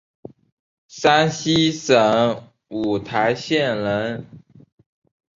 [0.87, 4.25] 山西省五台县人。